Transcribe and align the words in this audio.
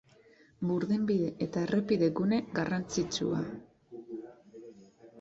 Burdinbide 0.69 1.27
eta 1.47 1.63
errepide 1.67 2.11
gune 2.21 2.41
garrantzitsua. 2.59 3.47